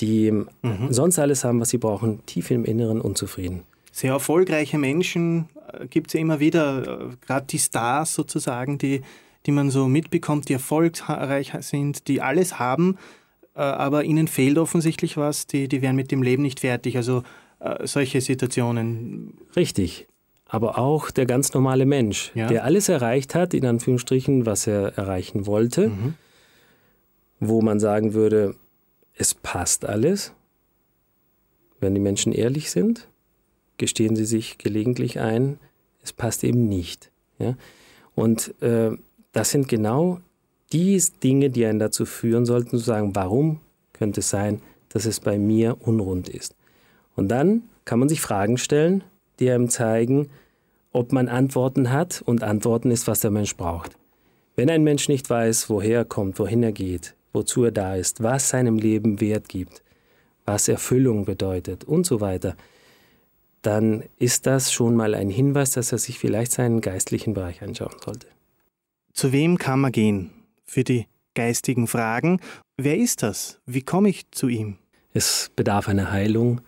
[0.00, 0.48] die mhm.
[0.90, 3.62] sonst alles haben, was sie brauchen, tief im Inneren unzufrieden?
[3.92, 9.02] Sehr erfolgreiche Menschen äh, gibt es ja immer wieder, äh, gerade die Stars sozusagen, die,
[9.46, 12.98] die man so mitbekommt, die erfolgreich sind, die alles haben,
[13.54, 16.96] aber ihnen fehlt offensichtlich was, die, die wären mit dem Leben nicht fertig.
[16.96, 17.22] Also
[17.84, 19.34] solche Situationen.
[19.54, 20.08] Richtig.
[20.46, 22.46] Aber auch der ganz normale Mensch, ja.
[22.46, 26.14] der alles erreicht hat, in Anführungsstrichen, was er erreichen wollte, mhm.
[27.40, 28.54] wo man sagen würde,
[29.14, 30.34] es passt alles,
[31.80, 33.08] wenn die Menschen ehrlich sind,
[33.78, 35.58] gestehen sie sich gelegentlich ein,
[36.02, 37.10] es passt eben nicht.
[37.38, 37.56] Ja?
[38.14, 38.90] Und äh,
[39.32, 40.20] das sind genau
[40.72, 43.60] die Dinge, die einen dazu führen sollten, zu sagen, warum
[43.92, 46.54] könnte es sein, dass es bei mir unrund ist.
[47.14, 49.04] Und dann kann man sich Fragen stellen,
[49.38, 50.28] die einem zeigen,
[50.92, 53.96] ob man Antworten hat und Antworten ist, was der Mensch braucht.
[54.56, 58.22] Wenn ein Mensch nicht weiß, woher er kommt, wohin er geht, wozu er da ist,
[58.22, 59.82] was seinem Leben Wert gibt,
[60.44, 62.56] was Erfüllung bedeutet und so weiter,
[63.62, 67.94] dann ist das schon mal ein Hinweis, dass er sich vielleicht seinen geistlichen Bereich anschauen
[68.04, 68.26] sollte.
[69.14, 70.30] Zu wem kann man gehen
[70.64, 72.40] für die geistigen Fragen?
[72.76, 73.60] Wer ist das?
[73.66, 74.78] Wie komme ich zu ihm?
[75.12, 76.60] Es bedarf einer Heilung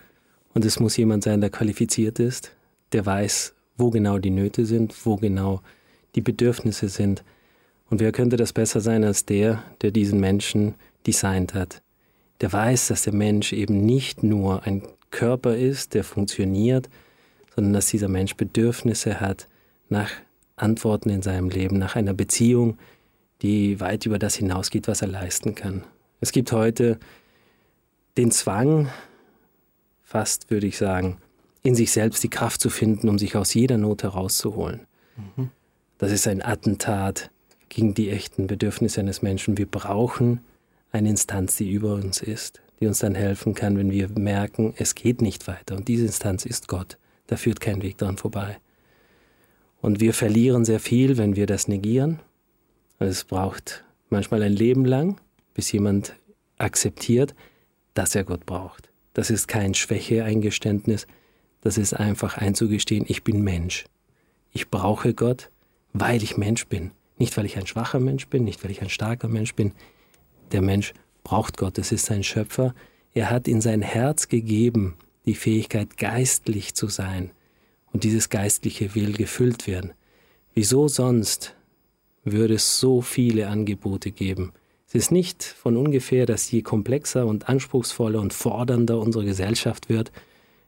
[0.52, 2.54] und es muss jemand sein, der qualifiziert ist,
[2.92, 5.60] der weiß, wo genau die Nöte sind, wo genau
[6.14, 7.24] die Bedürfnisse sind.
[7.90, 10.74] Und wer könnte das besser sein als der, der diesen Menschen
[11.06, 11.82] designt hat?
[12.40, 16.88] Der weiß, dass der Mensch eben nicht nur ein Körper ist, der funktioniert,
[17.54, 19.48] sondern dass dieser Mensch Bedürfnisse hat
[19.88, 20.10] nach
[20.56, 22.78] Antworten in seinem Leben, nach einer Beziehung,
[23.42, 25.84] die weit über das hinausgeht, was er leisten kann.
[26.20, 26.98] Es gibt heute
[28.16, 28.88] den Zwang,
[30.02, 31.18] fast würde ich sagen,
[31.62, 34.86] in sich selbst die Kraft zu finden, um sich aus jeder Not herauszuholen.
[35.16, 35.50] Mhm.
[35.98, 37.30] Das ist ein Attentat
[37.68, 39.58] gegen die echten Bedürfnisse eines Menschen.
[39.58, 40.40] Wir brauchen
[40.92, 44.94] eine Instanz, die über uns ist die uns dann helfen kann, wenn wir merken, es
[44.94, 45.76] geht nicht weiter.
[45.76, 46.98] Und diese Instanz ist Gott.
[47.26, 48.58] Da führt kein Weg dran vorbei.
[49.80, 52.20] Und wir verlieren sehr viel, wenn wir das negieren.
[52.98, 55.20] Es braucht manchmal ein Leben lang,
[55.52, 56.14] bis jemand
[56.58, 57.34] akzeptiert,
[57.94, 58.90] dass er Gott braucht.
[59.12, 61.06] Das ist kein Schwächeeingeständnis,
[61.60, 63.86] das ist einfach einzugestehen, ich bin Mensch.
[64.52, 65.50] Ich brauche Gott,
[65.92, 66.90] weil ich Mensch bin.
[67.16, 69.72] Nicht, weil ich ein schwacher Mensch bin, nicht, weil ich ein starker Mensch bin.
[70.52, 72.74] Der Mensch braucht Gott, es ist sein Schöpfer.
[73.14, 77.30] Er hat in sein Herz gegeben die Fähigkeit, geistlich zu sein.
[77.92, 79.92] Und dieses Geistliche will gefüllt werden.
[80.52, 81.53] Wieso sonst
[82.24, 84.52] würde es so viele Angebote geben,
[84.86, 90.12] Es ist nicht von ungefähr, dass je komplexer und anspruchsvoller und fordernder unsere Gesellschaft wird,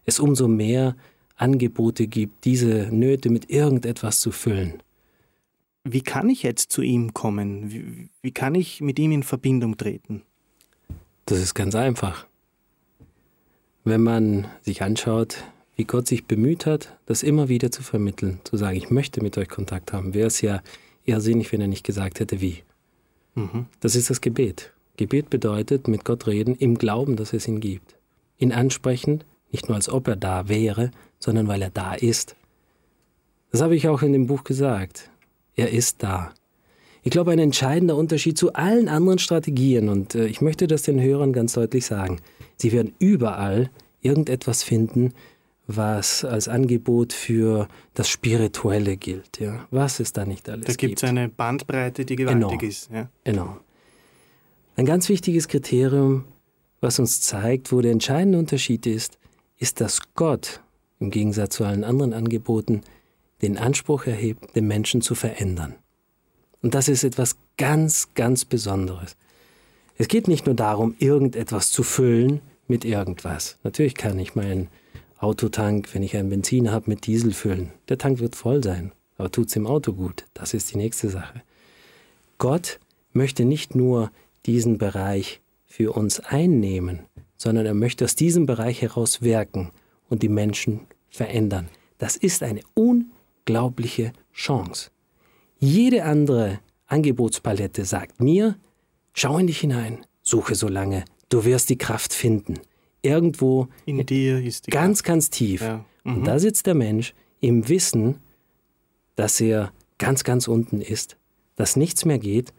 [0.05, 0.97] es umso mehr
[1.37, 4.83] Angebote gibt, diese Nöte mit irgendetwas zu füllen.
[5.85, 7.71] Wie kann ich jetzt zu ihm kommen?
[7.71, 10.23] Wie, wie kann ich mit ihm in Verbindung treten?
[11.27, 12.27] Das ist ganz einfach.
[13.85, 15.45] Wenn man sich anschaut,
[15.77, 19.39] wie Gott sich bemüht hat, das immer wieder zu vermitteln, zu sagen, ich möchte mit
[19.39, 20.63] euch Kontakt haben, wäre es ja
[21.07, 22.63] eher sinnig, wenn er nicht gesagt hätte, wie.
[23.35, 23.67] Mhm.
[23.81, 24.73] Das ist das Gebet.
[24.97, 27.97] Gebet bedeutet, mit Gott reden im Glauben, dass es ihn gibt.
[28.39, 32.37] Ihn ansprechen, nicht nur als ob er da wäre, sondern weil er da ist.
[33.53, 35.11] Das habe ich auch in dem Buch gesagt.
[35.55, 36.33] Er ist da.
[37.03, 41.01] Ich glaube, ein entscheidender Unterschied zu allen anderen Strategien, und äh, ich möchte das den
[41.01, 42.21] Hörern ganz deutlich sagen,
[42.57, 45.15] sie werden überall irgendetwas finden,
[45.67, 49.41] was als Angebot für das Spirituelle gilt.
[49.41, 49.67] Ja.
[49.71, 52.91] Was es da nicht alles Da gibt es eine Bandbreite, die gewaltig enorm, ist.
[52.91, 53.09] Ja.
[53.25, 53.61] Enorm.
[54.77, 56.25] Ein ganz wichtiges Kriterium,
[56.81, 59.19] was uns zeigt, wo der entscheidende Unterschied ist,
[59.59, 60.61] ist, dass Gott
[61.01, 62.83] im Gegensatz zu allen anderen Angeboten
[63.43, 65.75] den Anspruch erhebt, den Menschen zu verändern.
[66.63, 69.17] Und das ist etwas ganz, ganz Besonderes.
[69.99, 73.59] Es geht nicht nur darum, irgendetwas zu füllen mit irgendwas.
[73.63, 74.69] Natürlich kann ich meinen
[75.19, 77.73] Autotank, wenn ich einen Benzin habe, mit Diesel füllen.
[77.89, 80.27] Der Tank wird voll sein, aber tut es im Auto gut.
[80.35, 81.43] Das ist die nächste Sache.
[82.39, 82.81] Gott
[83.13, 84.11] möchte nicht nur
[84.45, 87.01] diesen Bereich für uns einnehmen,
[87.39, 89.71] sondern er möchte aus diesem Bereich heraus wirken
[90.11, 91.69] und die Menschen verändern.
[91.99, 94.91] Das ist eine unglaubliche Chance.
[95.59, 98.57] Jede andere Angebotspalette sagt mir,
[99.15, 102.61] schau in dich hinein, suche so lange, du wirst die Kraft finden
[103.07, 105.63] irgendwo in dir ist die ganz, ganz tief.
[105.63, 105.85] Ja.
[106.05, 106.17] Mhm.
[106.17, 108.17] Und da sitzt der Mensch im Wissen,
[109.15, 111.17] dass er ganz, ganz unten ist,
[111.57, 112.53] dass nichts mehr geht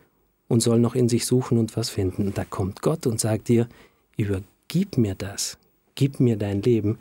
[0.47, 2.27] und soll noch in sich suchen und was finden.
[2.27, 3.67] Und da kommt Gott und sagt dir,
[4.15, 5.57] übergib mir das,
[5.95, 6.97] gib mir dein Leben,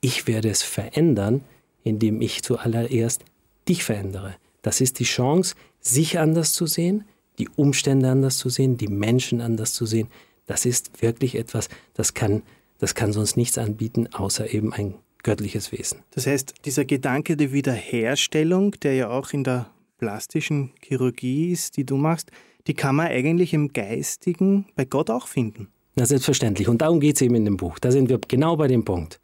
[0.00, 1.42] ich werde es verändern,
[1.82, 3.24] indem ich zuallererst
[3.68, 4.34] dich verändere.
[4.62, 7.04] Das ist die Chance, sich anders zu sehen,
[7.38, 10.08] die Umstände anders zu sehen, die Menschen anders zu sehen.
[10.46, 12.42] Das ist wirklich etwas, das kann
[12.78, 16.02] das kann sonst nichts anbieten, außer eben ein göttliches Wesen.
[16.10, 21.84] Das heißt, dieser Gedanke der Wiederherstellung, der ja auch in der plastischen Chirurgie ist, die
[21.84, 22.30] du machst,
[22.66, 25.68] die kann man eigentlich im Geistigen bei Gott auch finden.
[25.96, 26.68] Na, selbstverständlich.
[26.68, 27.78] Und darum geht es eben in dem Buch.
[27.78, 29.20] Da sind wir genau bei dem Punkt,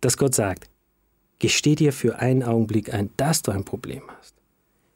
[0.00, 0.68] dass Gott sagt,
[1.38, 4.34] gesteh dir für einen Augenblick ein, dass du ein Problem hast.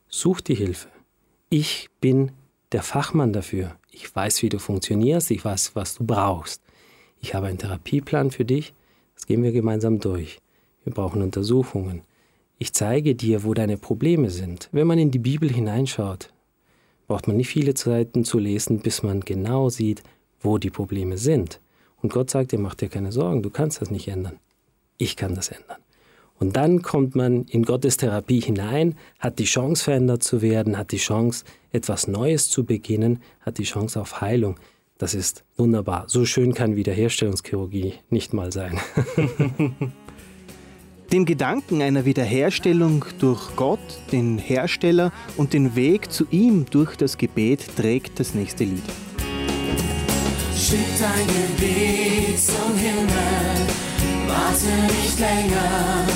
[0.08, 0.88] Such die Hilfe.
[1.50, 2.32] Ich bin
[2.72, 3.76] der Fachmann dafür.
[3.90, 5.30] Ich weiß, wie du funktionierst.
[5.30, 6.62] Ich weiß, was du brauchst
[7.20, 8.74] ich habe einen Therapieplan für dich,
[9.14, 10.38] das gehen wir gemeinsam durch.
[10.84, 12.02] Wir brauchen Untersuchungen.
[12.58, 14.68] Ich zeige dir, wo deine Probleme sind.
[14.72, 16.30] Wenn man in die Bibel hineinschaut,
[17.06, 20.02] braucht man nicht viele Zeiten zu lesen, bis man genau sieht,
[20.40, 21.60] wo die Probleme sind.
[22.02, 24.38] Und Gott sagt dir, mach dir keine Sorgen, du kannst das nicht ändern.
[24.98, 25.78] Ich kann das ändern.
[26.38, 30.92] Und dann kommt man in Gottes Therapie hinein, hat die Chance verändert zu werden, hat
[30.92, 34.56] die Chance etwas Neues zu beginnen, hat die Chance auf Heilung.
[34.98, 36.04] Das ist wunderbar.
[36.08, 38.80] So schön kann Wiederherstellungschirurgie nicht mal sein.
[41.12, 43.78] Dem Gedanken einer Wiederherstellung durch Gott,
[44.10, 48.82] den Hersteller und den Weg zu ihm durch das Gebet trägt das nächste Lied.
[50.56, 53.66] Schick dein Gebet zum Himmel,
[54.26, 56.06] warte nicht länger,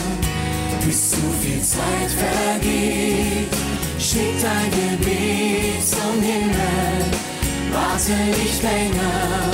[0.84, 3.48] bis zu viel Zeit vergeht.
[3.98, 7.30] Schick dein Gebet zum Himmel
[7.72, 9.52] warte nicht länger.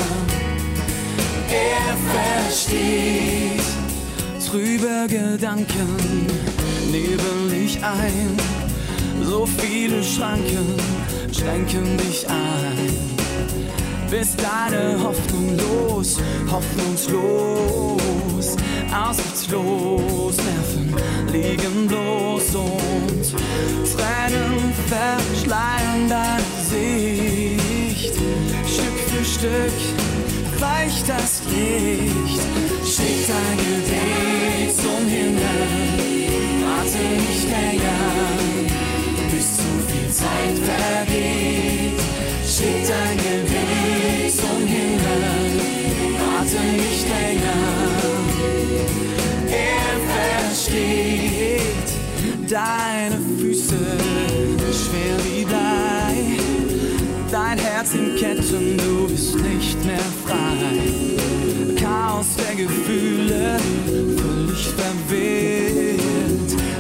[1.49, 3.63] Er versteht.
[4.49, 6.27] Trübe Gedanken
[6.91, 8.37] nebeln dich ein.
[9.23, 10.77] So viele Schranken
[11.33, 13.17] schränken dich ein.
[14.11, 17.97] Bis deine Hoffnung los, hoffnungslos,
[18.95, 20.95] aussichtslos, Nerven
[21.33, 23.35] liegen bloß und
[23.97, 26.46] Tränen verschleiern dein
[29.47, 32.43] Stück weicht das Licht.
[32.85, 35.63] Schick dein Gebet zum Himmel,
[36.63, 38.03] warte nicht länger,
[39.31, 42.01] bis zu viel Zeit vergeht.
[42.45, 45.61] Schick dein Gebet zum Himmel,
[46.19, 47.63] warte nicht länger.
[49.49, 49.93] Er
[50.51, 51.89] versteht
[52.49, 54.46] deine Füße
[57.87, 61.77] Herz in Ketten, du bist nicht mehr frei.
[61.81, 66.01] Chaos der Gefühle, völlig verwirrt,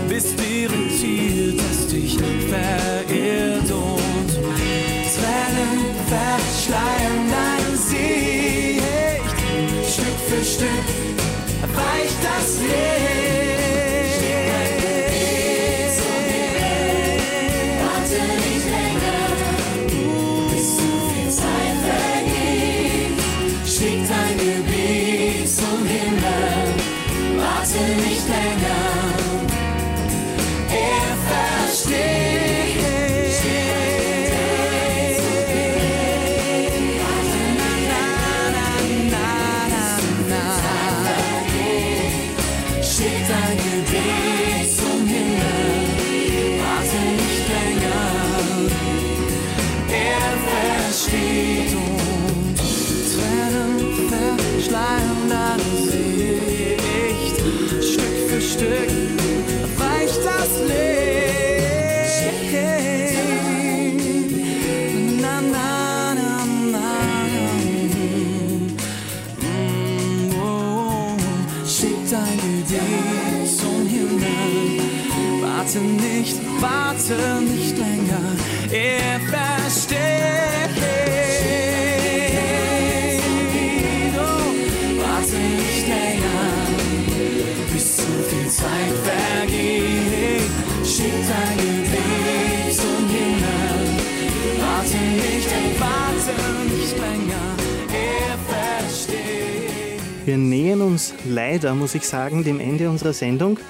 [0.08, 4.30] bist deren Ziel, das dich verirrt und
[5.14, 8.82] Tränen verschleiern dein Sicht.
[9.92, 10.86] Stück für Stück
[11.74, 12.85] weicht das Leben.
[76.60, 78.36] Warte nicht länger.
[78.70, 79.96] Er versteht.
[84.16, 84.52] Oh,
[85.00, 86.50] warte nicht länger,
[87.72, 90.50] bis zu viel Zeit vergeht.
[90.84, 93.86] Schick dein Gebet zum Himmel.
[94.60, 96.34] Warte nicht, warte
[96.74, 97.46] nicht länger.
[97.92, 98.36] Er.
[100.26, 103.60] Wir nähern uns leider, muss ich sagen, dem Ende unserer Sendung.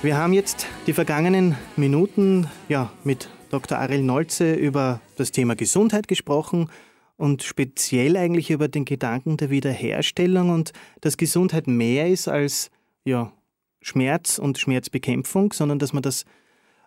[0.00, 3.78] Wir haben jetzt die vergangenen Minuten ja, mit Dr.
[3.78, 6.70] Ariel Nolze über das Thema Gesundheit gesprochen
[7.16, 12.70] und speziell eigentlich über den Gedanken der Wiederherstellung und dass Gesundheit mehr ist als
[13.04, 13.32] ja,
[13.80, 16.24] Schmerz und Schmerzbekämpfung, sondern dass man das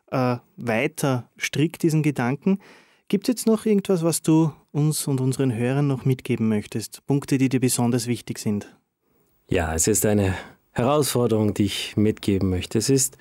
[0.10, 2.60] äh, weiter strickt, diesen Gedanken.
[3.10, 7.06] Gibt es jetzt noch irgendwas, was du uns und unseren Hörern noch mitgeben möchtest?
[7.08, 8.74] Punkte, die dir besonders wichtig sind?
[9.50, 10.34] Ja, es ist eine
[10.73, 12.77] Herausforderung, die ich mitgeben möchte.
[12.77, 13.17] Es ist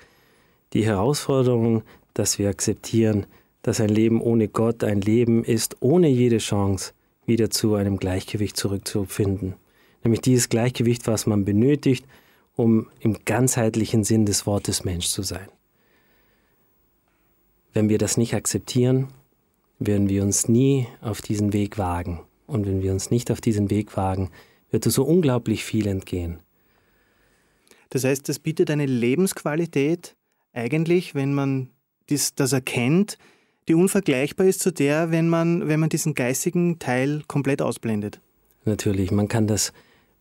[0.73, 1.83] die Herausforderung,
[2.13, 3.25] dass wir akzeptieren,
[3.61, 6.93] dass ein Leben ohne Gott ein Leben ist, ohne jede Chance
[7.25, 9.55] wieder zu einem Gleichgewicht zurückzufinden.
[10.03, 12.05] Nämlich dieses Gleichgewicht, was man benötigt,
[12.55, 15.47] um im ganzheitlichen Sinn des Wortes Mensch zu sein.
[17.73, 19.07] Wenn wir das nicht akzeptieren,
[19.79, 22.21] werden wir uns nie auf diesen Weg wagen.
[22.47, 24.29] Und wenn wir uns nicht auf diesen Weg wagen,
[24.71, 26.39] wird uns so unglaublich viel entgehen.
[27.91, 30.15] Das heißt, das bietet eine Lebensqualität
[30.53, 31.69] eigentlich, wenn man
[32.09, 33.17] dies, das erkennt,
[33.67, 38.19] die unvergleichbar ist zu der, wenn man, wenn man diesen geistigen Teil komplett ausblendet.
[38.65, 39.71] Natürlich, man kann das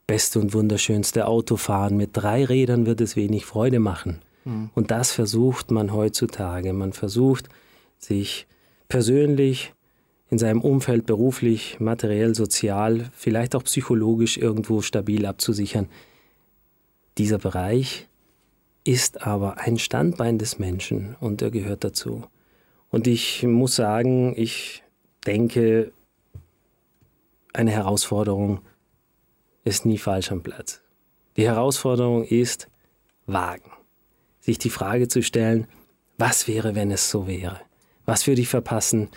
[0.07, 1.97] beste und wunderschönste Auto fahren.
[1.97, 4.21] Mit drei Rädern wird es wenig Freude machen.
[4.45, 4.71] Mhm.
[4.75, 6.73] Und das versucht man heutzutage.
[6.73, 7.49] Man versucht,
[7.99, 8.47] sich
[8.89, 9.73] persönlich,
[10.29, 15.89] in seinem Umfeld, beruflich, materiell, sozial, vielleicht auch psychologisch irgendwo stabil abzusichern.
[17.21, 18.09] Dieser Bereich
[18.83, 22.25] ist aber ein Standbein des Menschen und er gehört dazu.
[22.89, 24.83] Und ich muss sagen, ich
[25.27, 25.93] denke,
[27.53, 28.63] eine Herausforderung
[29.65, 30.81] ist nie falsch am Platz.
[31.37, 32.69] Die Herausforderung ist
[33.27, 33.71] wagen.
[34.41, 35.67] Sich die Frage zu stellen,
[36.17, 37.61] was wäre, wenn es so wäre?
[38.07, 39.11] Was würde ich verpassen,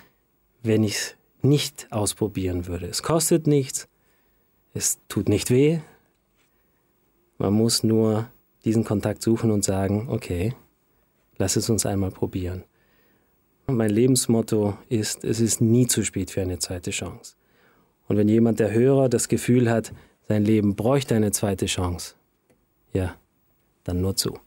[0.62, 2.88] wenn ich es nicht ausprobieren würde?
[2.88, 3.88] Es kostet nichts,
[4.74, 5.80] es tut nicht weh.
[7.44, 8.30] Man muss nur
[8.64, 10.54] diesen Kontakt suchen und sagen, okay,
[11.38, 12.64] lass es uns einmal probieren.
[13.68, 17.36] Mein Lebensmotto ist, es ist nie zu spät für eine zweite Chance.
[18.08, 19.92] Und wenn jemand, der Hörer, das Gefühl hat,
[20.30, 22.16] sein Leben bräuchte eine zweite Chance,
[22.94, 23.14] ja,
[23.84, 24.40] dann nur zu.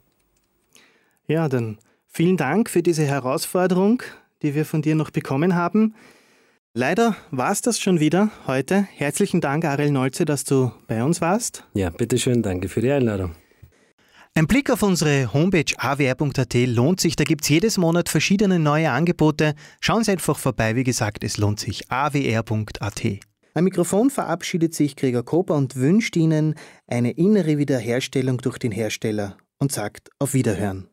[1.26, 4.02] Ja, dann vielen Dank für diese Herausforderung,
[4.40, 5.94] die wir von dir noch bekommen haben.
[6.78, 8.86] Leider war es das schon wieder heute.
[8.92, 11.64] Herzlichen Dank, Ariel Nolze, dass du bei uns warst.
[11.72, 13.34] Ja, bitteschön, danke für die Einladung.
[14.34, 17.16] Ein Blick auf unsere Homepage awr.at lohnt sich.
[17.16, 19.54] Da gibt es jedes Monat verschiedene neue Angebote.
[19.80, 20.76] Schauen Sie einfach vorbei.
[20.76, 21.90] Wie gesagt, es lohnt sich.
[21.90, 23.02] awr.at.
[23.54, 26.56] Am Mikrofon verabschiedet sich Gregor Koper und wünscht Ihnen
[26.86, 30.88] eine innere Wiederherstellung durch den Hersteller und sagt auf Wiederhören.